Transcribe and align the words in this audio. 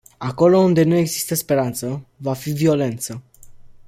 Acolo 0.17 0.57
unde 0.59 0.83
nu 0.83 0.95
există 0.95 1.35
speranță, 1.35 2.05
va 2.17 2.33
fi 2.33 2.51
violență. 2.51 3.21